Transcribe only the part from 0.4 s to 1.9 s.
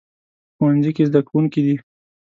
په ښوونځي کې زده کوونکي دي